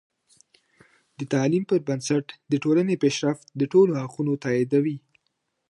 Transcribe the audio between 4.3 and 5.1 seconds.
تاییدوي.